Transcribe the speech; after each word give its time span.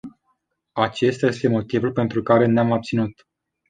Acesta 0.77 1.25
este 1.27 1.47
motivul 1.47 1.91
pentru 1.91 2.21
care 2.21 2.45
ne-am 2.45 2.71
abținut. 2.71 3.25